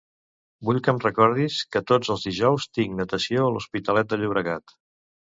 Vull 0.67 0.77
que 0.85 0.89
em 0.93 1.01
recordis 1.01 1.57
que 1.75 1.81
tots 1.91 2.09
els 2.15 2.25
dijous 2.29 2.65
tinc 2.77 2.95
natació 3.01 3.43
a 3.43 3.51
l'Hospitalet 3.57 4.09
de 4.15 4.19
Llobregat. 4.23 4.75